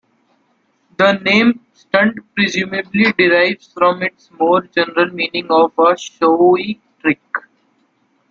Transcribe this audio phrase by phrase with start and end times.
[0.97, 7.21] The name "stunt" presumably derives from its more general meaning of a showy trick.